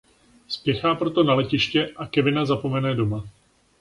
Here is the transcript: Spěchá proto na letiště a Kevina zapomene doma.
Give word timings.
Spěchá 0.47 0.95
proto 0.95 1.23
na 1.23 1.33
letiště 1.33 1.89
a 1.95 2.07
Kevina 2.07 2.45
zapomene 2.45 2.95
doma. 2.95 3.27